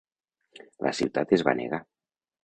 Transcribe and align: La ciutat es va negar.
La 0.85 0.93
ciutat 0.99 1.33
es 1.37 1.43
va 1.49 1.55
negar. 1.59 1.81